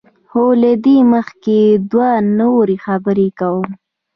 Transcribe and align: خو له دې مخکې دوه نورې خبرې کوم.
خو 0.29 0.43
له 0.61 0.71
دې 0.85 0.97
مخکې 1.13 1.59
دوه 1.91 2.09
نورې 2.39 2.77
خبرې 2.85 3.29
کوم. 3.39 3.69